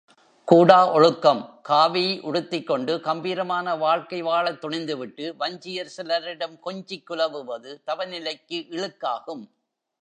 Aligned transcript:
கூடா 0.45 0.91
ஒழுக்கம் 0.91 1.59
காவி 1.61 2.19
உடுத்திக்கொண்டு 2.23 2.99
கம்பீரமான 2.99 3.75
வாழ்க்கை 3.75 4.21
வாழத் 4.21 4.63
துணிந்துவிட்டு 4.63 5.35
வஞ்சியர் 5.35 5.91
சிலரிடம் 5.97 6.59
கொஞ்சிக் 6.65 7.03
குலவுவது 7.09 7.81
தவநிலைக்கு 7.85 8.59
இழுக்காகும். 8.69 9.43